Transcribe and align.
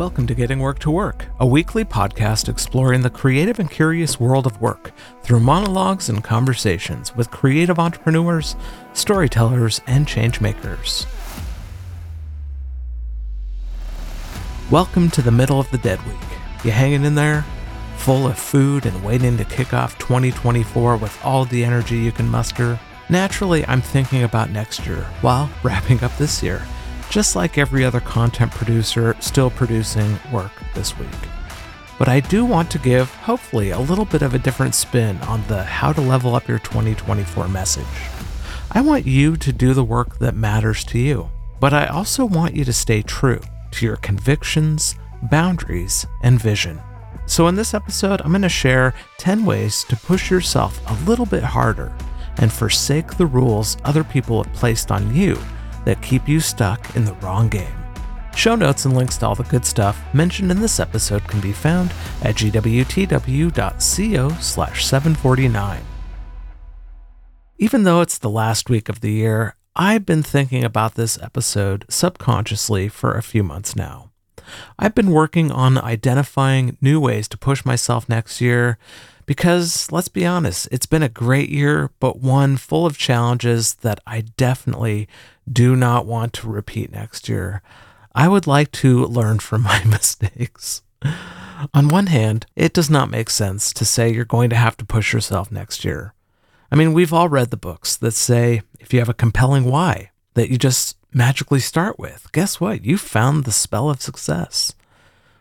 Welcome 0.00 0.26
to 0.28 0.34
Getting 0.34 0.60
Work 0.60 0.78
to 0.78 0.90
Work, 0.90 1.26
a 1.38 1.46
weekly 1.46 1.84
podcast 1.84 2.48
exploring 2.48 3.02
the 3.02 3.10
creative 3.10 3.58
and 3.58 3.70
curious 3.70 4.18
world 4.18 4.46
of 4.46 4.58
work 4.58 4.92
through 5.22 5.40
monologues 5.40 6.08
and 6.08 6.24
conversations 6.24 7.14
with 7.14 7.30
creative 7.30 7.78
entrepreneurs, 7.78 8.56
storytellers, 8.94 9.82
and 9.86 10.06
changemakers. 10.06 11.04
Welcome 14.70 15.10
to 15.10 15.20
the 15.20 15.30
middle 15.30 15.60
of 15.60 15.70
the 15.70 15.76
dead 15.76 16.02
week. 16.06 16.16
You 16.64 16.70
hanging 16.70 17.04
in 17.04 17.14
there? 17.14 17.44
Full 17.98 18.26
of 18.26 18.38
food 18.38 18.86
and 18.86 19.04
waiting 19.04 19.36
to 19.36 19.44
kick 19.44 19.74
off 19.74 19.98
2024 19.98 20.96
with 20.96 21.22
all 21.22 21.44
the 21.44 21.62
energy 21.62 21.98
you 21.98 22.10
can 22.10 22.26
muster? 22.26 22.80
Naturally, 23.10 23.66
I'm 23.66 23.82
thinking 23.82 24.22
about 24.22 24.48
next 24.48 24.86
year 24.86 25.02
while 25.20 25.50
wrapping 25.62 26.02
up 26.02 26.16
this 26.16 26.42
year 26.42 26.62
just 27.10 27.34
like 27.34 27.58
every 27.58 27.84
other 27.84 28.00
content 28.00 28.52
producer 28.52 29.16
still 29.20 29.50
producing 29.50 30.16
work 30.32 30.52
this 30.74 30.96
week. 30.96 31.08
But 31.98 32.08
I 32.08 32.20
do 32.20 32.44
want 32.46 32.70
to 32.70 32.78
give, 32.78 33.12
hopefully, 33.16 33.70
a 33.70 33.78
little 33.78 34.06
bit 34.06 34.22
of 34.22 34.32
a 34.32 34.38
different 34.38 34.74
spin 34.74 35.18
on 35.22 35.46
the 35.48 35.62
how 35.62 35.92
to 35.92 36.00
level 36.00 36.34
up 36.34 36.48
your 36.48 36.60
2024 36.60 37.48
message. 37.48 37.84
I 38.70 38.80
want 38.80 39.06
you 39.06 39.36
to 39.36 39.52
do 39.52 39.74
the 39.74 39.84
work 39.84 40.18
that 40.20 40.34
matters 40.34 40.84
to 40.84 40.98
you, 40.98 41.30
but 41.58 41.74
I 41.74 41.88
also 41.88 42.24
want 42.24 42.54
you 42.54 42.64
to 42.64 42.72
stay 42.72 43.02
true 43.02 43.40
to 43.72 43.84
your 43.84 43.96
convictions, 43.96 44.94
boundaries, 45.24 46.06
and 46.22 46.40
vision. 46.40 46.80
So, 47.26 47.48
in 47.48 47.54
this 47.56 47.74
episode, 47.74 48.22
I'm 48.22 48.30
going 48.30 48.42
to 48.42 48.48
share 48.48 48.94
10 49.18 49.44
ways 49.44 49.84
to 49.88 49.96
push 49.96 50.30
yourself 50.30 50.80
a 50.86 51.08
little 51.08 51.26
bit 51.26 51.42
harder 51.42 51.92
and 52.38 52.52
forsake 52.52 53.16
the 53.16 53.26
rules 53.26 53.76
other 53.84 54.04
people 54.04 54.42
have 54.42 54.52
placed 54.54 54.90
on 54.90 55.14
you 55.14 55.36
that 55.84 56.02
keep 56.02 56.28
you 56.28 56.40
stuck 56.40 56.94
in 56.96 57.04
the 57.04 57.14
wrong 57.14 57.48
game. 57.48 57.74
Show 58.34 58.54
notes 58.54 58.84
and 58.84 58.96
links 58.96 59.16
to 59.18 59.26
all 59.26 59.34
the 59.34 59.42
good 59.44 59.64
stuff 59.64 60.02
mentioned 60.14 60.50
in 60.50 60.60
this 60.60 60.80
episode 60.80 61.26
can 61.28 61.40
be 61.40 61.52
found 61.52 61.92
at 62.22 62.36
gwtw.co 62.36 64.28
slash 64.40 64.86
749. 64.86 65.82
Even 67.58 67.84
though 67.84 68.00
it's 68.00 68.18
the 68.18 68.30
last 68.30 68.70
week 68.70 68.88
of 68.88 69.00
the 69.00 69.12
year, 69.12 69.56
I've 69.76 70.06
been 70.06 70.22
thinking 70.22 70.64
about 70.64 70.94
this 70.94 71.20
episode 71.20 71.84
subconsciously 71.88 72.88
for 72.88 73.12
a 73.12 73.22
few 73.22 73.42
months 73.42 73.76
now. 73.76 74.10
I've 74.78 74.94
been 74.94 75.10
working 75.10 75.52
on 75.52 75.78
identifying 75.78 76.76
new 76.80 76.98
ways 76.98 77.28
to 77.28 77.38
push 77.38 77.64
myself 77.64 78.08
next 78.08 78.40
year 78.40 78.78
because 79.26 79.92
let's 79.92 80.08
be 80.08 80.26
honest, 80.26 80.66
it's 80.72 80.86
been 80.86 81.04
a 81.04 81.08
great 81.08 81.50
year, 81.50 81.90
but 82.00 82.18
one 82.18 82.56
full 82.56 82.84
of 82.84 82.98
challenges 82.98 83.74
that 83.74 84.00
I 84.06 84.22
definitely 84.36 85.06
do 85.50 85.74
not 85.76 86.06
want 86.06 86.32
to 86.34 86.48
repeat 86.48 86.92
next 86.92 87.28
year. 87.28 87.62
I 88.14 88.28
would 88.28 88.46
like 88.46 88.72
to 88.72 89.06
learn 89.06 89.38
from 89.38 89.62
my 89.62 89.82
mistakes. 89.86 90.82
On 91.74 91.88
one 91.88 92.06
hand, 92.06 92.46
it 92.56 92.72
does 92.72 92.90
not 92.90 93.10
make 93.10 93.30
sense 93.30 93.72
to 93.72 93.84
say 93.84 94.10
you're 94.10 94.24
going 94.24 94.50
to 94.50 94.56
have 94.56 94.76
to 94.78 94.84
push 94.84 95.12
yourself 95.12 95.50
next 95.50 95.84
year. 95.84 96.14
I 96.72 96.76
mean, 96.76 96.92
we've 96.92 97.12
all 97.12 97.28
read 97.28 97.50
the 97.50 97.56
books 97.56 97.96
that 97.96 98.12
say 98.12 98.62
if 98.78 98.92
you 98.92 99.00
have 99.00 99.08
a 99.08 99.14
compelling 99.14 99.64
why 99.64 100.10
that 100.34 100.50
you 100.50 100.56
just 100.56 100.96
magically 101.12 101.60
start 101.60 101.98
with, 101.98 102.30
guess 102.32 102.60
what? 102.60 102.84
You 102.84 102.96
found 102.96 103.44
the 103.44 103.52
spell 103.52 103.90
of 103.90 104.00
success 104.00 104.74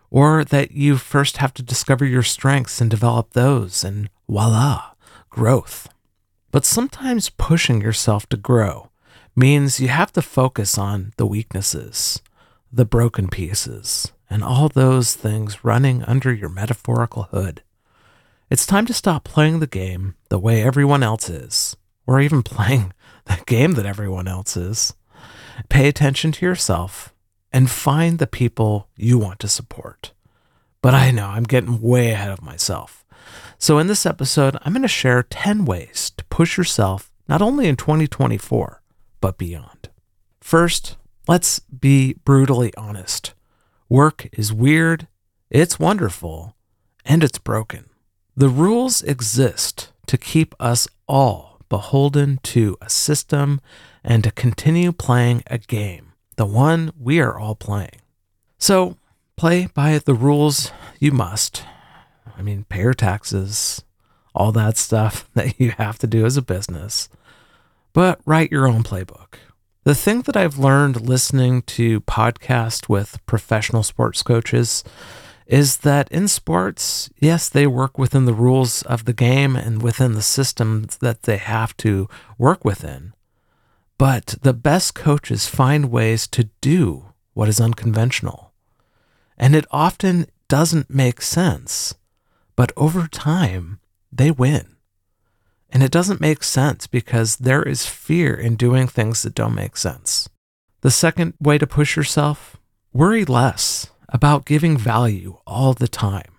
or 0.10 0.44
that 0.46 0.72
you 0.72 0.98
first 0.98 1.38
have 1.38 1.54
to 1.54 1.64
discover 1.64 2.06
your 2.06 2.24
strengths 2.24 2.82
and 2.82 2.90
develop 2.90 3.32
those, 3.32 3.84
and 3.84 4.10
voila, 4.28 4.92
growth. 5.30 5.88
But 6.52 6.66
sometimes 6.66 7.30
pushing 7.30 7.82
yourself 7.82 8.28
to 8.30 8.38
grow 8.38 8.89
means 9.35 9.80
you 9.80 9.88
have 9.88 10.11
to 10.13 10.22
focus 10.22 10.77
on 10.77 11.13
the 11.17 11.25
weaknesses, 11.25 12.22
the 12.72 12.85
broken 12.85 13.27
pieces, 13.27 14.11
and 14.30 14.44
all 14.44 14.69
those 14.69 15.16
things 15.16 15.63
running 15.63 16.03
under 16.03 16.33
your 16.33 16.49
metaphorical 16.49 17.23
hood. 17.23 17.63
It's 18.50 18.66
time 18.66 18.85
to 18.88 18.94
stop 18.94 19.23
playing 19.23 19.59
the 19.59 19.67
game 19.67 20.16
the 20.30 20.39
way 20.39 20.63
everyone 20.63 21.03
else 21.03 21.29
is, 21.29 21.75
or 22.07 22.19
even 22.19 22.44
playing 22.44 22.94
the 23.25 23.39
game 23.45 23.73
that 23.73 23.85
everyone 23.85 24.28
else 24.28 24.57
is. 24.57 24.94
Pay 25.69 25.88
attention 25.88 26.31
to 26.34 26.45
yourself 26.45 27.13
and 27.51 27.69
find 27.69 28.19
the 28.19 28.28
people 28.28 28.88
you 28.95 29.18
want 29.18 29.39
to 29.39 29.47
support. 29.47 30.13
But 30.81 30.94
I 30.94 31.12
know 31.12 31.28
I'm 31.28 31.44
getting 31.44 31.81
way 31.81 32.12
ahead 32.12 32.31
of 32.31 32.41
myself. 32.41 33.06
So, 33.57 33.78
in 33.78 33.88
this 33.88 34.06
episode, 34.06 34.56
I'm 34.62 34.72
going 34.72 34.84
to 34.84 34.88
share 34.88 35.23
10 35.23 35.66
ways 35.66 36.12
to 36.18 36.23
push 36.25 36.57
yourself 36.57 37.12
not 37.28 37.41
only 37.41 37.68
in 37.68 37.75
2024, 37.75 38.78
but 39.22 39.38
beyond. 39.38 39.90
First, 40.41 40.96
let's 41.28 41.59
be 41.59 42.13
brutally 42.25 42.74
honest 42.75 43.34
work 43.88 44.30
is 44.34 44.53
weird, 44.53 45.07
it's 45.50 45.80
wonderful, 45.80 46.56
and 47.03 47.24
it's 47.24 47.40
broken. 47.40 47.85
The 48.35 48.50
rules 48.50 49.02
exist 49.02 49.91
to 50.06 50.18
keep 50.18 50.53
us 50.59 50.88
all 51.07 51.59
beholden 51.69 52.40
to 52.44 52.78
a 52.81 52.90
system 52.90 53.59
and 54.03 54.24
to 54.24 54.31
continue 54.31 54.91
playing 54.91 55.44
a 55.47 55.57
game 55.57 56.09
the 56.40 56.46
one 56.46 56.90
we 56.97 57.19
are 57.19 57.38
all 57.38 57.53
playing. 57.53 58.00
So, 58.57 58.96
play 59.36 59.68
by 59.74 59.97
the 59.97 60.13
rules 60.13 60.72
you 60.97 61.12
must. 61.12 61.66
I 62.38 62.41
mean, 62.41 62.63
pay 62.69 62.84
your 62.84 62.94
taxes, 62.94 63.84
all 64.34 64.53
that 64.53 64.78
stuff 64.78 65.30
that 65.34 65.59
you 65.59 65.72
have 65.72 66.00
to 66.00 66.07
do 66.07 66.25
as 66.25 66.38
a 66.38 66.41
business, 66.41 67.09
but 67.94 68.19
write 68.25 68.51
your 68.51 68.67
own 68.67 68.83
playbook. 68.83 69.35
The 69.83 69.95
thing 69.95 70.22
that 70.22 70.38
I've 70.38 70.57
learned 70.57 71.07
listening 71.07 71.61
to 71.63 72.01
podcasts 72.01 72.89
with 72.89 73.25
professional 73.25 73.83
sports 73.83 74.22
coaches 74.23 74.83
is 75.47 75.77
that 75.77 76.11
in 76.11 76.27
sports, 76.27 77.09
yes, 77.17 77.50
they 77.50 77.66
work 77.66 77.97
within 77.97 78.25
the 78.25 78.33
rules 78.33 78.83
of 78.83 79.05
the 79.05 79.13
game 79.13 79.55
and 79.55 79.81
within 79.81 80.13
the 80.13 80.22
systems 80.22 80.97
that 80.97 81.23
they 81.23 81.38
have 81.38 81.75
to 81.77 82.07
work 82.38 82.63
within. 82.63 83.13
But 83.97 84.35
the 84.44 84.53
best 84.53 84.94
coaches 84.94 85.47
find 85.47 85.89
ways 85.89 86.27
to 86.27 86.50
do 86.61 87.13
what 87.33 87.50
is 87.50 87.59
unconventional. 87.59 88.53
And 89.38 89.56
it 89.56 89.66
often 89.71 90.27
doesn't 90.47 90.89
make 90.89 91.21
sense, 91.21 91.95
but 92.56 92.71
over 92.77 93.07
time, 93.07 93.79
they 94.11 94.29
win. 94.29 94.75
And 95.72 95.84
it 95.84 95.91
doesn't 95.91 96.22
make 96.22 96.44
sense 96.44 96.88
because 96.88 97.38
there 97.38 97.63
is 97.63 97.85
fear 97.85 98.34
in 98.34 98.56
doing 98.56 98.88
things 98.88 99.22
that 99.24 99.35
don't 99.35 99.53
make 99.56 99.78
sense. 99.78 100.28
The 100.81 100.91
second 100.91 101.34
way 101.40 101.57
to 101.57 101.68
push 101.68 101.96
yourself 101.96 102.57
worry 102.94 103.25
less 103.25 103.91
about 104.09 104.46
giving 104.46 104.78
value 104.78 105.38
all 105.46 105.74
the 105.74 105.88
time. 105.88 106.31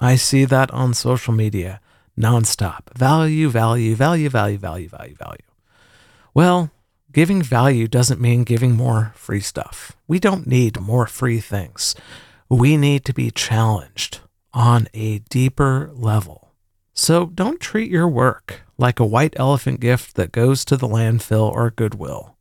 I 0.00 0.16
see 0.16 0.44
that 0.44 0.70
on 0.72 0.94
social 0.94 1.32
media 1.32 1.80
nonstop 2.18 2.94
value, 2.96 3.48
value, 3.48 3.94
value, 3.94 4.28
value, 4.28 4.58
value, 4.58 4.88
value, 4.88 5.14
value. 5.14 5.38
Well, 6.34 6.70
giving 7.12 7.42
value 7.42 7.88
doesn't 7.88 8.20
mean 8.20 8.44
giving 8.44 8.72
more 8.72 9.12
free 9.14 9.40
stuff. 9.40 9.92
We 10.08 10.18
don't 10.18 10.46
need 10.46 10.80
more 10.80 11.06
free 11.06 11.40
things. 11.40 11.94
We 12.48 12.76
need 12.76 13.04
to 13.06 13.14
be 13.14 13.30
challenged 13.30 14.20
on 14.52 14.88
a 14.92 15.20
deeper 15.20 15.90
level. 15.94 16.41
So 17.02 17.26
don't 17.26 17.58
treat 17.58 17.90
your 17.90 18.06
work 18.06 18.60
like 18.78 19.00
a 19.00 19.04
white 19.04 19.34
elephant 19.36 19.80
gift 19.80 20.14
that 20.14 20.30
goes 20.30 20.64
to 20.66 20.76
the 20.76 20.86
landfill 20.86 21.50
or 21.50 21.68
Goodwill. 21.72 22.36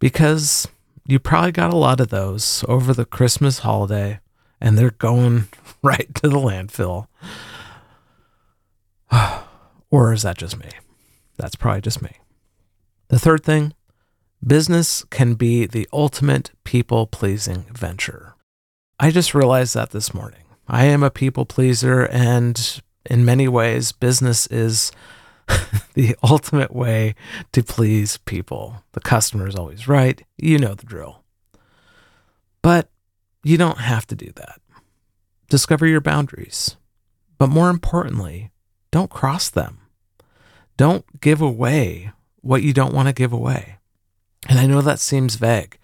Because 0.00 0.66
you 1.06 1.20
probably 1.20 1.52
got 1.52 1.72
a 1.72 1.76
lot 1.76 2.00
of 2.00 2.08
those 2.08 2.64
over 2.66 2.92
the 2.92 3.04
Christmas 3.04 3.60
holiday 3.60 4.18
and 4.60 4.76
they're 4.76 4.90
going 4.90 5.46
right 5.84 6.12
to 6.16 6.28
the 6.28 6.40
landfill. 6.40 7.06
or 9.92 10.12
is 10.12 10.22
that 10.22 10.38
just 10.38 10.58
me? 10.58 10.70
That's 11.36 11.54
probably 11.54 11.82
just 11.82 12.02
me. 12.02 12.16
The 13.06 13.20
third 13.20 13.44
thing 13.44 13.74
business 14.44 15.04
can 15.04 15.34
be 15.34 15.66
the 15.66 15.86
ultimate 15.92 16.50
people 16.64 17.06
pleasing 17.06 17.66
venture. 17.72 18.34
I 18.98 19.12
just 19.12 19.36
realized 19.36 19.74
that 19.74 19.90
this 19.90 20.12
morning. 20.12 20.42
I 20.66 20.86
am 20.86 21.04
a 21.04 21.10
people 21.10 21.46
pleaser, 21.46 22.06
and 22.06 22.82
in 23.08 23.24
many 23.24 23.48
ways, 23.48 23.92
business 23.92 24.46
is 24.46 24.92
the 25.94 26.14
ultimate 26.22 26.74
way 26.74 27.14
to 27.52 27.62
please 27.62 28.18
people. 28.18 28.84
The 28.92 29.00
customer 29.00 29.48
is 29.48 29.56
always 29.56 29.88
right. 29.88 30.22
You 30.36 30.58
know 30.58 30.74
the 30.74 30.86
drill. 30.86 31.24
But 32.62 32.90
you 33.42 33.56
don't 33.56 33.78
have 33.78 34.06
to 34.08 34.14
do 34.14 34.30
that. 34.36 34.60
Discover 35.48 35.86
your 35.86 36.00
boundaries. 36.00 36.76
But 37.38 37.48
more 37.48 37.70
importantly, 37.70 38.50
don't 38.90 39.10
cross 39.10 39.48
them. 39.48 39.78
Don't 40.76 41.20
give 41.20 41.40
away 41.40 42.12
what 42.40 42.62
you 42.62 42.72
don't 42.72 42.94
want 42.94 43.08
to 43.08 43.14
give 43.14 43.32
away. 43.32 43.78
And 44.48 44.58
I 44.58 44.66
know 44.66 44.80
that 44.82 45.00
seems 45.00 45.36
vague, 45.36 45.78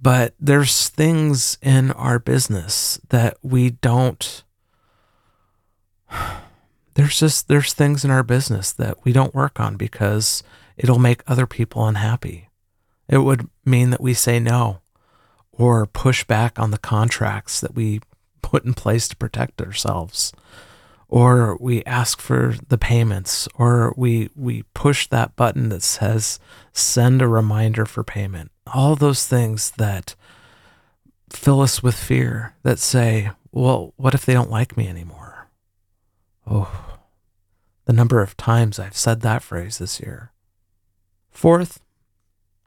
but 0.00 0.34
there's 0.40 0.88
things 0.88 1.58
in 1.62 1.92
our 1.92 2.18
business 2.18 3.00
that 3.10 3.36
we 3.42 3.70
don't 3.70 4.42
there's 6.96 7.20
just 7.20 7.48
there's 7.48 7.74
things 7.74 8.04
in 8.04 8.10
our 8.10 8.22
business 8.22 8.72
that 8.72 9.04
we 9.04 9.12
don't 9.12 9.34
work 9.34 9.60
on 9.60 9.76
because 9.76 10.42
it'll 10.78 10.98
make 10.98 11.22
other 11.26 11.46
people 11.46 11.86
unhappy. 11.86 12.48
It 13.06 13.18
would 13.18 13.48
mean 13.66 13.90
that 13.90 14.00
we 14.00 14.14
say 14.14 14.40
no 14.40 14.80
or 15.52 15.86
push 15.86 16.24
back 16.24 16.58
on 16.58 16.70
the 16.70 16.78
contracts 16.78 17.60
that 17.60 17.74
we 17.74 18.00
put 18.40 18.64
in 18.64 18.72
place 18.72 19.08
to 19.08 19.16
protect 19.16 19.60
ourselves. 19.60 20.32
Or 21.08 21.56
we 21.60 21.84
ask 21.84 22.18
for 22.20 22.54
the 22.66 22.78
payments 22.78 23.46
or 23.56 23.92
we 23.96 24.30
we 24.34 24.64
push 24.72 25.06
that 25.08 25.36
button 25.36 25.68
that 25.68 25.82
says 25.82 26.40
send 26.72 27.20
a 27.20 27.28
reminder 27.28 27.84
for 27.84 28.04
payment. 28.04 28.50
All 28.72 28.96
those 28.96 29.26
things 29.26 29.70
that 29.72 30.14
fill 31.28 31.60
us 31.60 31.82
with 31.82 31.94
fear 31.94 32.54
that 32.62 32.78
say 32.78 33.30
well 33.52 33.92
what 33.96 34.14
if 34.14 34.24
they 34.24 34.32
don't 34.32 34.50
like 34.50 34.78
me 34.78 34.88
anymore 34.88 35.35
oh 36.46 36.98
the 37.84 37.92
number 37.92 38.20
of 38.20 38.36
times 38.36 38.78
i've 38.78 38.96
said 38.96 39.20
that 39.20 39.42
phrase 39.42 39.78
this 39.78 40.00
year 40.00 40.32
fourth 41.30 41.80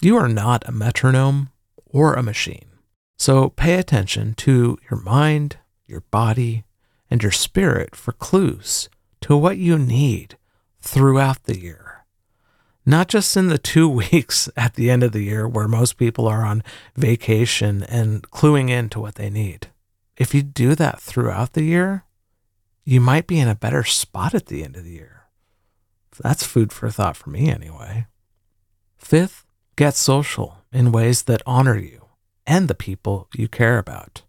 you 0.01 0.15
are 0.15 0.29
not 0.29 0.67
a 0.67 0.71
metronome 0.71 1.49
or 1.85 2.13
a 2.13 2.23
machine 2.23 2.69
so 3.17 3.49
pay 3.49 3.75
attention 3.75 4.33
to 4.35 4.77
your 4.89 4.99
mind 5.01 5.57
your 5.89 6.01
body, 6.11 6.63
and 7.09 7.23
your 7.23 7.31
spirit 7.31 7.95
for 7.95 8.11
clues 8.13 8.89
to 9.21 9.35
what 9.35 9.57
you 9.57 9.77
need 9.77 10.37
throughout 10.79 11.43
the 11.43 11.59
year. 11.59 12.05
Not 12.85 13.07
just 13.07 13.35
in 13.35 13.47
the 13.47 13.57
two 13.57 13.89
weeks 14.11 14.49
at 14.55 14.75
the 14.75 14.89
end 14.89 15.03
of 15.03 15.11
the 15.11 15.23
year 15.23 15.47
where 15.47 15.67
most 15.67 15.97
people 15.97 16.27
are 16.27 16.45
on 16.45 16.63
vacation 16.95 17.83
and 17.83 18.21
cluing 18.29 18.69
in 18.69 18.89
to 18.89 18.99
what 18.99 19.15
they 19.15 19.29
need. 19.29 19.67
If 20.15 20.33
you 20.33 20.43
do 20.43 20.75
that 20.75 21.01
throughout 21.01 21.53
the 21.53 21.63
year, 21.63 22.03
you 22.89 22.99
might 22.99 23.27
be 23.27 23.39
in 23.39 23.47
a 23.47 23.53
better 23.53 23.83
spot 23.83 24.33
at 24.33 24.47
the 24.47 24.63
end 24.63 24.75
of 24.75 24.83
the 24.83 24.91
year. 24.91 25.27
That's 26.21 26.43
food 26.43 26.73
for 26.73 26.89
thought 26.89 27.15
for 27.15 27.29
me, 27.29 27.49
anyway. 27.49 28.07
Fifth, 28.97 29.45
get 29.75 29.95
social 29.95 30.57
in 30.73 30.91
ways 30.91 31.23
that 31.23 31.43
honor 31.45 31.77
you 31.77 32.07
and 32.47 32.67
the 32.67 32.73
people 32.75 33.27
you 33.35 33.47
care 33.47 33.77
about. 33.77 34.23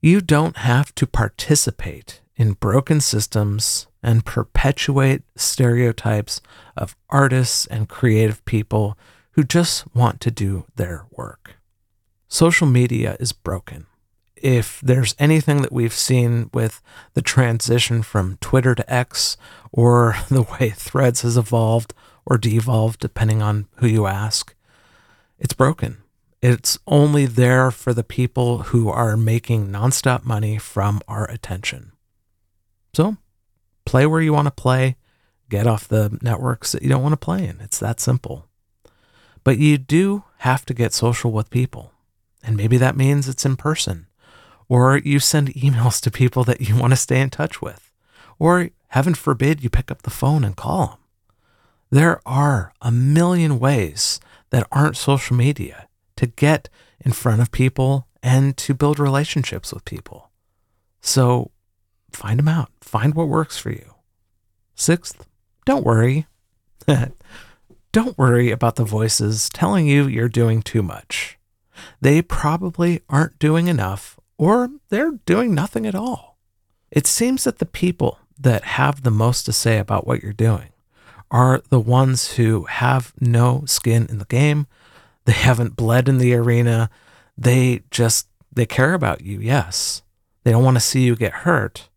You 0.00 0.20
don't 0.20 0.58
have 0.58 0.92
to 0.96 1.06
participate 1.06 2.20
in 2.36 2.52
broken 2.52 3.00
systems 3.00 3.86
and 4.02 4.26
perpetuate 4.26 5.22
stereotypes 5.36 6.40
of 6.76 6.96
artists 7.08 7.66
and 7.66 7.88
creative 7.88 8.44
people 8.46 8.98
who 9.32 9.44
just 9.44 9.84
want 9.94 10.20
to 10.22 10.32
do 10.32 10.66
their 10.74 11.06
work. 11.12 11.54
Social 12.26 12.66
media 12.66 13.16
is 13.20 13.32
broken. 13.32 13.86
If 14.42 14.80
there's 14.80 15.14
anything 15.18 15.62
that 15.62 15.72
we've 15.72 15.92
seen 15.92 16.50
with 16.52 16.80
the 17.14 17.22
transition 17.22 18.02
from 18.02 18.38
Twitter 18.40 18.74
to 18.74 18.92
X, 18.92 19.36
or 19.72 20.16
the 20.28 20.42
way 20.42 20.70
threads 20.70 21.22
has 21.22 21.36
evolved 21.36 21.94
or 22.26 22.38
devolved, 22.38 23.00
depending 23.00 23.42
on 23.42 23.66
who 23.76 23.86
you 23.86 24.06
ask, 24.06 24.54
it's 25.38 25.54
broken. 25.54 25.98
It's 26.40 26.78
only 26.86 27.26
there 27.26 27.70
for 27.70 27.92
the 27.92 28.04
people 28.04 28.58
who 28.64 28.88
are 28.88 29.16
making 29.16 29.68
nonstop 29.68 30.24
money 30.24 30.58
from 30.58 31.00
our 31.08 31.28
attention. 31.30 31.92
So 32.94 33.16
play 33.84 34.06
where 34.06 34.20
you 34.20 34.32
want 34.32 34.46
to 34.46 34.52
play, 34.52 34.96
get 35.48 35.66
off 35.66 35.88
the 35.88 36.18
networks 36.22 36.72
that 36.72 36.82
you 36.82 36.88
don't 36.88 37.02
want 37.02 37.14
to 37.14 37.16
play 37.16 37.46
in. 37.46 37.60
It's 37.60 37.78
that 37.78 38.00
simple. 38.00 38.46
But 39.42 39.58
you 39.58 39.78
do 39.78 40.24
have 40.38 40.66
to 40.66 40.74
get 40.74 40.92
social 40.92 41.32
with 41.32 41.50
people. 41.50 41.92
And 42.42 42.56
maybe 42.56 42.76
that 42.76 42.96
means 42.96 43.28
it's 43.28 43.46
in 43.46 43.56
person, 43.56 44.06
or 44.68 44.98
you 44.98 45.18
send 45.18 45.54
emails 45.54 46.00
to 46.00 46.10
people 46.10 46.44
that 46.44 46.60
you 46.60 46.76
want 46.76 46.92
to 46.92 46.96
stay 46.96 47.20
in 47.20 47.30
touch 47.30 47.62
with, 47.62 47.90
or 48.38 48.70
heaven 48.88 49.14
forbid 49.14 49.62
you 49.62 49.70
pick 49.70 49.90
up 49.90 50.02
the 50.02 50.10
phone 50.10 50.44
and 50.44 50.56
call 50.56 50.86
them. 50.86 50.98
There 51.90 52.20
are 52.26 52.72
a 52.82 52.92
million 52.92 53.58
ways 53.58 54.20
that 54.50 54.66
aren't 54.70 54.96
social 54.96 55.36
media 55.36 55.88
to 56.16 56.26
get 56.26 56.68
in 57.00 57.12
front 57.12 57.40
of 57.40 57.50
people 57.50 58.06
and 58.22 58.56
to 58.58 58.74
build 58.74 58.98
relationships 58.98 59.72
with 59.72 59.84
people. 59.84 60.30
So 61.00 61.50
find 62.10 62.38
them 62.38 62.48
out, 62.48 62.70
find 62.80 63.14
what 63.14 63.28
works 63.28 63.56
for 63.58 63.70
you. 63.70 63.94
Sixth, 64.74 65.26
don't 65.64 65.84
worry. 65.84 66.26
don't 67.92 68.18
worry 68.18 68.50
about 68.50 68.76
the 68.76 68.84
voices 68.84 69.48
telling 69.50 69.86
you 69.86 70.06
you're 70.06 70.28
doing 70.28 70.62
too 70.62 70.82
much. 70.82 71.38
They 72.00 72.22
probably 72.22 73.02
aren't 73.08 73.38
doing 73.38 73.68
enough 73.68 74.18
or 74.38 74.70
they're 74.88 75.18
doing 75.26 75.54
nothing 75.54 75.86
at 75.86 75.94
all. 75.94 76.38
It 76.90 77.06
seems 77.06 77.44
that 77.44 77.58
the 77.58 77.66
people 77.66 78.18
that 78.38 78.64
have 78.64 79.02
the 79.02 79.10
most 79.10 79.44
to 79.44 79.52
say 79.52 79.78
about 79.78 80.06
what 80.06 80.22
you're 80.22 80.32
doing 80.32 80.70
are 81.30 81.62
the 81.68 81.80
ones 81.80 82.36
who 82.36 82.64
have 82.64 83.12
no 83.20 83.64
skin 83.66 84.06
in 84.08 84.18
the 84.18 84.24
game, 84.24 84.66
they 85.26 85.32
haven't 85.32 85.76
bled 85.76 86.08
in 86.08 86.16
the 86.16 86.34
arena. 86.34 86.88
They 87.36 87.82
just 87.90 88.28
they 88.50 88.64
care 88.64 88.94
about 88.94 89.20
you. 89.20 89.40
Yes. 89.40 90.02
They 90.44 90.52
don't 90.52 90.64
want 90.64 90.76
to 90.76 90.80
see 90.80 91.02
you 91.02 91.16
get 91.16 91.32
hurt 91.32 91.90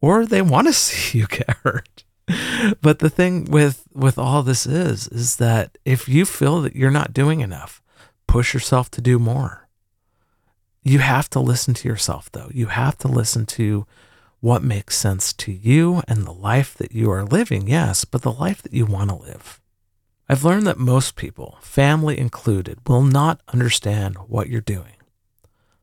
or 0.00 0.26
they 0.26 0.42
want 0.42 0.66
to 0.66 0.72
see 0.72 1.18
you 1.18 1.26
get 1.26 1.50
hurt. 1.62 2.04
But 2.80 2.98
the 2.98 3.10
thing 3.10 3.44
with 3.44 3.84
with 3.92 4.18
all 4.18 4.42
this 4.42 4.66
is 4.66 5.06
is 5.08 5.36
that 5.36 5.78
if 5.84 6.08
you 6.08 6.24
feel 6.24 6.62
that 6.62 6.74
you're 6.74 6.90
not 6.90 7.12
doing 7.12 7.40
enough, 7.40 7.82
push 8.26 8.54
yourself 8.54 8.90
to 8.92 9.00
do 9.00 9.18
more. 9.18 9.63
You 10.84 10.98
have 10.98 11.30
to 11.30 11.40
listen 11.40 11.72
to 11.74 11.88
yourself 11.88 12.30
though. 12.30 12.50
You 12.52 12.66
have 12.66 12.98
to 12.98 13.08
listen 13.08 13.46
to 13.46 13.86
what 14.40 14.62
makes 14.62 14.96
sense 14.98 15.32
to 15.32 15.50
you 15.50 16.02
and 16.06 16.26
the 16.26 16.32
life 16.32 16.74
that 16.74 16.92
you 16.92 17.10
are 17.10 17.24
living, 17.24 17.66
yes, 17.66 18.04
but 18.04 18.20
the 18.20 18.30
life 18.30 18.60
that 18.60 18.74
you 18.74 18.84
want 18.84 19.08
to 19.08 19.16
live. 19.16 19.60
I've 20.28 20.44
learned 20.44 20.66
that 20.66 20.78
most 20.78 21.16
people, 21.16 21.56
family 21.62 22.18
included, 22.18 22.78
will 22.86 23.02
not 23.02 23.40
understand 23.52 24.16
what 24.28 24.50
you're 24.50 24.60
doing. 24.60 24.96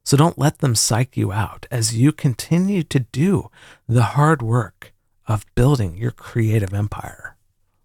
So 0.03 0.15
don't 0.15 0.37
let 0.37 0.59
them 0.59 0.75
psych 0.75 1.17
you 1.17 1.31
out 1.31 1.65
as 1.71 1.97
you 1.97 2.11
continue 2.11 2.83
to 2.83 2.99
do 2.99 3.49
the 3.87 4.03
hard 4.03 4.43
work 4.43 4.93
of 5.27 5.45
building 5.55 5.95
your 5.97 6.11
creative 6.11 6.73
empire. 6.73 7.37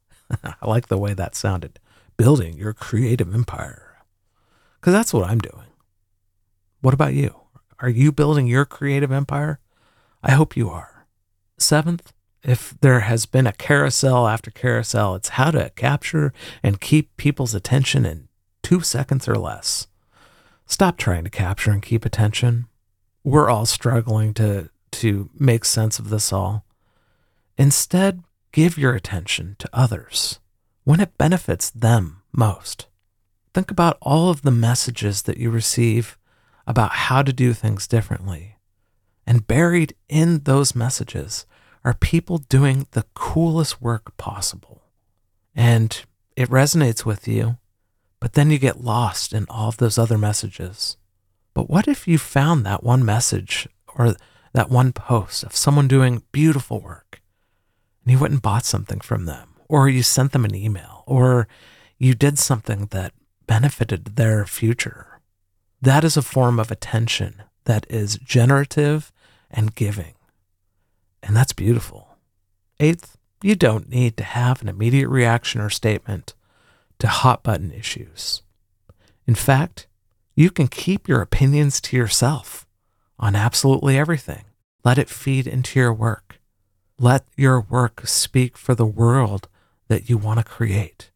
I 0.43 0.67
like 0.67 0.89
the 0.89 0.99
way 0.99 1.15
that 1.15 1.35
sounded 1.35 1.79
building 2.19 2.59
your 2.59 2.75
creative 2.75 3.33
empire. 3.35 3.97
Because 4.79 4.93
that's 4.93 5.15
what 5.15 5.29
I'm 5.29 5.39
doing. 5.39 5.67
What 6.87 6.95
about 6.95 7.15
you? 7.15 7.35
Are 7.81 7.89
you 7.89 8.13
building 8.13 8.47
your 8.47 8.65
creative 8.65 9.11
empire? 9.11 9.59
I 10.23 10.31
hope 10.35 10.57
you 10.57 10.71
are. 10.71 11.09
Seventh, 11.59 12.13
if 12.45 12.77
there 12.81 13.01
has 13.01 13.27
been 13.27 13.45
a 13.45 13.53
carousel 13.53 14.29
after 14.29 14.53
carousel, 14.53 15.17
it's 15.17 15.31
how 15.31 15.51
to 15.51 15.71
capture 15.71 16.33
and 16.63 16.81
keep 16.81 17.17
people's 17.17 17.57
attention 17.57 18.07
in 18.07 18.29
two 18.63 18.83
seconds 18.83 19.27
or 19.27 19.35
less. 19.35 19.89
Stop 20.65 20.97
trying 20.97 21.25
to 21.25 21.29
capture 21.29 21.73
and 21.73 21.83
keep 21.83 22.05
attention. 22.05 22.67
We're 23.25 23.51
all 23.51 23.67
struggling 23.67 24.33
to, 24.35 24.71
to 24.93 25.29
make 25.37 25.65
sense 25.65 25.99
of 25.99 26.09
this 26.09 26.33
all. 26.33 26.65
Instead, 27.59 28.23
give 28.53 28.79
your 28.79 28.95
attention 28.95 29.57
to 29.59 29.69
others 29.73 30.39
when 30.85 31.01
it 31.01 31.19
benefits 31.19 31.69
them 31.69 32.23
most. 32.31 32.87
Think 33.53 33.73
about 33.73 33.99
all 34.01 34.31
of 34.31 34.43
the 34.43 34.53
messages 34.53 35.23
that 35.23 35.39
you 35.39 35.51
receive 35.51 36.17
about 36.67 36.91
how 36.93 37.23
to 37.23 37.33
do 37.33 37.53
things 37.53 37.87
differently. 37.87 38.57
And 39.27 39.47
buried 39.47 39.95
in 40.09 40.41
those 40.41 40.75
messages 40.75 41.47
are 41.85 41.95
people 41.95 42.39
doing 42.39 42.87
the 42.93 43.05
coolest 43.15 43.81
work 43.81 44.17
possible. 44.17 44.83
And 45.55 46.05
it 46.37 46.49
resonates 46.49 47.05
with 47.05 47.27
you, 47.27 47.59
but 48.21 48.33
then 48.33 48.51
you 48.51 48.59
get 48.59 48.83
lost 48.85 49.33
in 49.33 49.47
all 49.49 49.69
of 49.69 49.77
those 49.77 49.99
other 49.99 50.19
messages. 50.19 50.97
But 51.55 51.71
what 51.71 51.89
if 51.89 52.07
you 52.07 52.19
found 52.19 52.67
that 52.67 52.83
one 52.85 53.05
message 53.05 53.69
or 53.95 54.17
that 54.53 54.71
one 54.71 54.93
post 54.93 55.45
of 55.45 55.57
someone 55.57 55.89
doing 55.89 56.23
beautiful 56.33 56.81
work 56.81 57.23
and 58.05 58.13
you 58.13 58.19
went 58.19 58.33
and 58.33 58.43
bought 58.43 58.65
something 58.65 59.01
from 59.01 59.25
them, 59.27 59.55
or 59.69 59.89
you 59.89 60.03
sent 60.03 60.33
them 60.33 60.45
an 60.45 60.55
email, 60.55 61.03
or 61.07 61.49
you 61.99 62.15
did 62.15 62.39
something 62.39 62.87
that 62.91 63.13
benefited 63.47 64.17
their 64.17 64.47
future? 64.47 65.16
That 65.81 66.05
is 66.05 66.17
a 66.17 66.23
form 66.23 66.59
of 66.59 66.71
attention 66.71 67.43
that 67.65 67.87
is 67.89 68.19
generative 68.19 69.13
and 69.51 69.75
giving. 69.75 70.15
And 71.23 71.37
that's 71.37 71.53
beautiful. 71.53 72.17
Eighth, 72.81 73.17
you 73.43 73.55
don't 73.55 73.89
need 73.89 74.17
to 74.17 74.25
have 74.25 74.63
an 74.63 74.69
immediate 74.69 75.09
reaction 75.09 75.61
or 75.61 75.71
statement 75.71 76.35
to 76.99 77.09
hot 77.09 77.43
button 77.43 77.73
issues. 77.73 78.43
In 79.27 79.35
fact, 79.35 79.87
you 80.35 80.51
can 80.51 80.69
keep 80.69 81.09
your 81.09 81.21
opinions 81.21 81.81
to 81.83 81.97
yourself 81.97 82.67
on 83.19 83.35
absolutely 83.35 83.99
everything. 83.99 84.45
Let 84.85 84.99
it 84.99 85.09
feed 85.09 85.47
into 85.47 85.79
your 85.79 85.93
work. 85.93 86.41
Let 86.99 87.25
your 87.37 87.61
work 87.61 88.07
speak 88.07 88.57
for 88.57 88.75
the 88.75 88.87
world 88.87 89.49
that 89.89 90.09
you 90.09 90.17
want 90.17 90.39
to 90.39 90.45
create. 90.45 91.11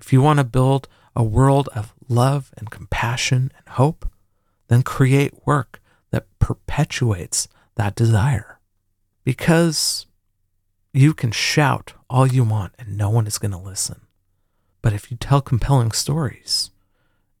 If 0.00 0.12
you 0.12 0.22
want 0.22 0.38
to 0.38 0.44
build 0.44 0.88
a 1.16 1.22
world 1.22 1.68
of 1.74 1.94
love 2.08 2.52
and 2.56 2.70
compassion 2.70 3.52
and 3.56 3.68
hope, 3.74 4.08
then 4.68 4.82
create 4.82 5.46
work 5.46 5.80
that 6.10 6.26
perpetuates 6.38 7.48
that 7.76 7.94
desire 7.94 8.58
because 9.24 10.06
you 10.92 11.14
can 11.14 11.30
shout 11.30 11.94
all 12.08 12.26
you 12.26 12.44
want 12.44 12.72
and 12.78 12.96
no 12.96 13.10
one 13.10 13.26
is 13.26 13.38
going 13.38 13.50
to 13.52 13.58
listen. 13.58 14.02
But 14.82 14.92
if 14.92 15.10
you 15.10 15.16
tell 15.16 15.40
compelling 15.40 15.92
stories 15.92 16.70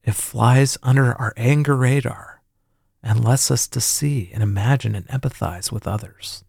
It 0.02 0.14
flies 0.14 0.78
under 0.82 1.14
our 1.14 1.34
anger 1.36 1.76
radar 1.76 2.42
and 3.02 3.24
lets 3.24 3.50
us 3.50 3.68
to 3.68 3.80
see 3.80 4.30
and 4.32 4.42
imagine 4.42 4.94
and 4.94 5.06
empathize 5.08 5.70
with 5.70 5.86
others. 5.86 6.44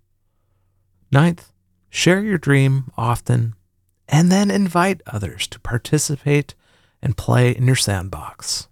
Ninth, 1.12 1.52
share 1.90 2.22
your 2.22 2.38
dream 2.38 2.92
often 2.98 3.56
and 4.08 4.32
then 4.32 4.52
invite 4.52 5.02
others 5.06 5.48
to 5.48 5.60
participate 5.60 6.56
and 7.02 7.18
play 7.18 7.52
in 7.52 7.66
your 7.66 7.76
sandbox. 7.76 8.68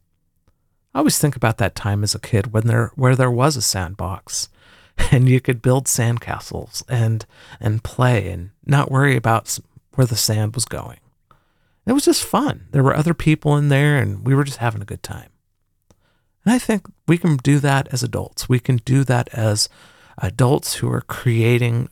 I 0.94 1.00
always 1.00 1.20
think 1.20 1.36
about 1.36 1.58
that 1.60 1.76
time 1.76 2.04
as 2.04 2.16
a 2.16 2.20
kid 2.20 2.54
when 2.54 2.68
there 2.68 2.92
where 2.96 3.16
there 3.16 3.32
was 3.32 3.56
a 3.56 3.62
sandbox 3.62 4.50
and 5.12 5.30
you 5.30 5.40
could 5.40 5.62
build 5.62 5.86
sandcastles 5.86 6.84
and 6.90 7.26
and 7.60 7.84
play 7.84 8.30
and 8.32 8.52
not 8.66 8.92
worry 8.92 9.16
about 9.16 9.60
where 9.96 10.08
the 10.08 10.16
sand 10.16 10.56
was 10.56 10.66
going. 10.66 11.00
It 11.86 11.94
was 11.94 12.06
just 12.06 12.24
fun. 12.24 12.68
There 12.72 12.84
were 12.84 12.96
other 12.96 13.14
people 13.14 13.58
in 13.58 13.70
there 13.70 13.98
and 13.98 14.26
we 14.26 14.36
were 14.36 14.44
just 14.44 14.58
having 14.58 14.82
a 14.82 14.86
good 14.86 15.04
time. 15.04 15.30
And 16.46 16.54
I 16.54 16.60
think 16.60 16.86
we 17.08 17.18
can 17.18 17.38
do 17.38 17.60
that 17.60 17.88
as 17.92 18.04
adults. 18.04 18.48
We 18.48 18.60
can 18.60 18.78
do 18.78 19.04
that 19.06 19.28
as 19.34 19.70
adults 20.18 20.76
who 20.76 20.92
are 20.92 21.02
creating 21.02 21.90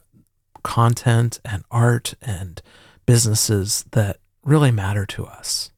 content 0.64 1.40
and 1.46 1.64
art 1.72 2.14
and 2.22 2.62
businesses 3.06 3.86
that 3.92 4.18
really 4.44 4.72
matter 4.72 5.06
to 5.06 5.26
us. 5.26 5.72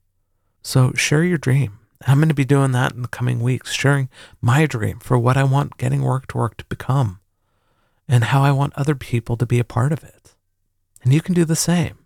So 0.62 0.94
share 0.94 1.24
your 1.24 1.38
dream. 1.38 1.80
I'm 2.08 2.18
going 2.20 2.30
to 2.30 2.36
be 2.36 2.46
doing 2.46 2.72
that 2.72 2.94
in 2.94 3.02
the 3.02 3.08
coming 3.08 3.42
weeks, 3.42 3.74
sharing 3.74 4.10
my 4.42 4.66
dream 4.66 5.00
for 5.00 5.18
what 5.18 5.38
I 5.38 5.44
want 5.44 5.78
getting 5.78 6.02
work 6.02 6.28
to 6.28 6.38
work 6.38 6.58
to 6.58 6.66
become 6.66 7.20
and 8.08 8.26
how 8.26 8.42
I 8.42 8.52
want 8.52 8.74
other 8.76 8.96
people 8.96 9.38
to 9.38 9.46
be 9.46 9.60
a 9.60 9.64
part 9.64 9.92
of 9.92 10.04
it. 10.04 10.36
And 11.04 11.14
you 11.14 11.22
can 11.22 11.36
do 11.36 11.46
the 11.46 11.56
same. 11.56 12.00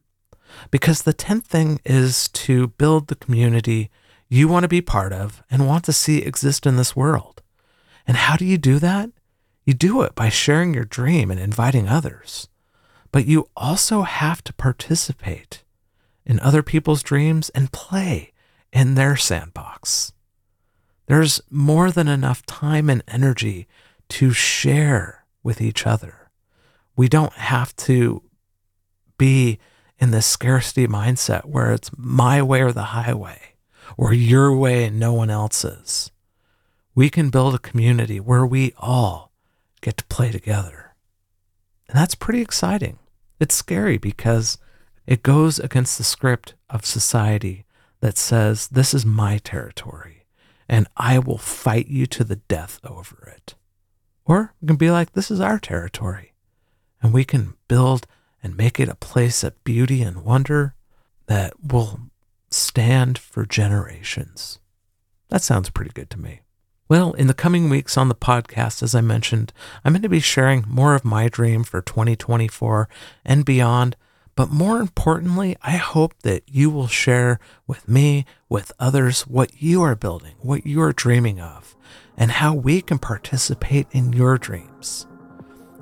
Because 0.69 1.01
the 1.01 1.13
10th 1.13 1.45
thing 1.45 1.79
is 1.85 2.27
to 2.29 2.67
build 2.67 3.07
the 3.07 3.15
community 3.15 3.89
you 4.29 4.47
want 4.47 4.63
to 4.63 4.67
be 4.67 4.81
part 4.81 5.13
of 5.13 5.43
and 5.49 5.67
want 5.67 5.85
to 5.85 5.93
see 5.93 6.19
exist 6.19 6.65
in 6.65 6.75
this 6.75 6.95
world. 6.95 7.41
And 8.07 8.17
how 8.17 8.35
do 8.35 8.45
you 8.45 8.57
do 8.57 8.79
that? 8.79 9.11
You 9.63 9.73
do 9.73 10.01
it 10.01 10.15
by 10.15 10.29
sharing 10.29 10.73
your 10.73 10.85
dream 10.85 11.31
and 11.31 11.39
inviting 11.39 11.87
others. 11.87 12.49
But 13.11 13.25
you 13.25 13.47
also 13.55 14.01
have 14.01 14.43
to 14.43 14.53
participate 14.53 15.63
in 16.25 16.39
other 16.39 16.63
people's 16.63 17.03
dreams 17.03 17.49
and 17.49 17.71
play 17.71 18.32
in 18.73 18.95
their 18.95 19.15
sandbox. 19.15 20.11
There's 21.05 21.39
more 21.49 21.91
than 21.91 22.07
enough 22.07 22.45
time 22.45 22.89
and 22.89 23.03
energy 23.07 23.67
to 24.09 24.33
share 24.33 25.25
with 25.43 25.61
each 25.61 25.85
other. 25.85 26.31
We 26.95 27.07
don't 27.07 27.33
have 27.33 27.75
to 27.77 28.23
be 29.17 29.59
in 29.99 30.11
this 30.11 30.25
scarcity 30.25 30.87
mindset 30.87 31.45
where 31.45 31.71
it's 31.71 31.91
my 31.95 32.41
way 32.41 32.61
or 32.61 32.71
the 32.71 32.83
highway, 32.83 33.55
or 33.95 34.13
your 34.13 34.55
way 34.55 34.85
and 34.85 34.99
no 34.99 35.13
one 35.13 35.29
else's. 35.29 36.11
We 36.95 37.09
can 37.09 37.29
build 37.29 37.55
a 37.55 37.59
community 37.59 38.19
where 38.19 38.45
we 38.45 38.73
all 38.77 39.31
get 39.81 39.97
to 39.97 40.05
play 40.05 40.31
together. 40.31 40.95
And 41.87 41.97
that's 41.97 42.15
pretty 42.15 42.41
exciting. 42.41 42.97
It's 43.39 43.55
scary 43.55 43.97
because 43.97 44.57
it 45.05 45.21
goes 45.21 45.59
against 45.59 45.97
the 45.97 46.03
script 46.03 46.55
of 46.69 46.85
society 46.85 47.62
that 48.03 48.17
says, 48.17 48.67
This 48.67 48.93
is 48.93 49.05
my 49.05 49.37
territory, 49.37 50.25
and 50.67 50.89
I 50.97 51.19
will 51.19 51.37
fight 51.37 51.87
you 51.87 52.05
to 52.07 52.25
the 52.25 52.35
death 52.35 52.81
over 52.83 53.33
it. 53.33 53.55
Or 54.25 54.53
we 54.59 54.67
can 54.67 54.75
be 54.75 54.91
like, 54.91 55.13
This 55.13 55.31
is 55.31 55.39
our 55.39 55.57
territory, 55.57 56.33
and 57.01 57.13
we 57.13 57.23
can 57.23 57.53
build 57.69 58.05
and 58.43 58.57
make 58.57 58.77
it 58.77 58.89
a 58.89 58.95
place 58.95 59.41
of 59.41 59.63
beauty 59.63 60.01
and 60.01 60.25
wonder 60.25 60.75
that 61.27 61.53
will 61.63 61.97
stand 62.49 63.17
for 63.17 63.45
generations. 63.45 64.59
That 65.29 65.41
sounds 65.41 65.69
pretty 65.69 65.91
good 65.91 66.09
to 66.09 66.19
me. 66.19 66.41
Well, 66.89 67.13
in 67.13 67.27
the 67.27 67.33
coming 67.33 67.69
weeks 67.69 67.97
on 67.97 68.09
the 68.09 68.15
podcast, 68.15 68.83
as 68.83 68.93
I 68.93 68.99
mentioned, 68.99 69.53
I'm 69.85 69.93
going 69.93 70.01
to 70.01 70.09
be 70.09 70.19
sharing 70.19 70.65
more 70.67 70.93
of 70.93 71.05
my 71.05 71.29
dream 71.29 71.63
for 71.63 71.81
2024 71.81 72.89
and 73.23 73.45
beyond. 73.45 73.95
But 74.35 74.49
more 74.49 74.79
importantly, 74.79 75.55
I 75.61 75.77
hope 75.77 76.13
that 76.23 76.43
you 76.47 76.69
will 76.69 76.87
share 76.87 77.39
with 77.67 77.87
me, 77.87 78.25
with 78.49 78.71
others, 78.79 79.27
what 79.27 79.61
you 79.61 79.81
are 79.83 79.95
building, 79.95 80.35
what 80.39 80.65
you 80.65 80.81
are 80.81 80.93
dreaming 80.93 81.39
of, 81.39 81.75
and 82.17 82.31
how 82.31 82.53
we 82.53 82.81
can 82.81 82.97
participate 82.97 83.87
in 83.91 84.13
your 84.13 84.37
dreams. 84.37 85.05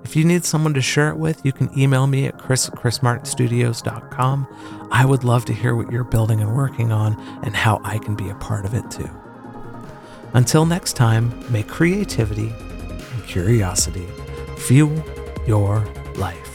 If 0.04 0.16
you 0.16 0.26
need 0.26 0.44
someone 0.44 0.74
to 0.74 0.82
share 0.82 1.10
it 1.10 1.18
with, 1.18 1.46
you 1.46 1.54
can 1.54 1.70
email 1.78 2.08
me 2.08 2.26
at 2.26 2.38
chris 2.38 2.68
at 2.68 2.76
chrismartinstudios.com. 2.76 4.88
I 4.92 5.06
would 5.06 5.24
love 5.24 5.46
to 5.46 5.54
hear 5.54 5.76
what 5.76 5.92
you're 5.92 6.04
building 6.04 6.42
and 6.42 6.56
working 6.56 6.92
on 6.92 7.20
and 7.44 7.56
how 7.56 7.80
I 7.84 8.00
can 8.00 8.16
be 8.16 8.30
a 8.30 8.36
part 8.36 8.66
of 8.66 8.74
it 8.74 8.90
too. 8.92 9.10
Until 10.34 10.66
next 10.66 10.94
time, 10.94 11.32
may 11.52 11.64
creativity 11.64 12.50
and 12.50 13.26
curiosity 13.26 14.08
fuel 14.58 15.04
your 15.46 15.80
life. 16.16 16.51